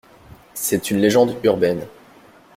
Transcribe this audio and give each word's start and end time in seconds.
C'est 0.55 0.89
une 0.89 0.97
légende 0.97 1.35
urbaine. 1.43 1.85